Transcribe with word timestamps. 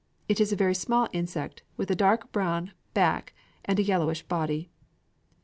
It 0.27 0.39
is 0.41 0.51
a 0.51 0.55
very 0.55 0.73
small 0.73 1.07
insect, 1.13 1.61
with 1.77 1.91
a 1.91 1.95
dark 1.95 2.31
brown 2.31 2.71
back, 2.95 3.35
and 3.65 3.77
a 3.77 3.83
yellowish 3.83 4.23
belly. 4.23 4.71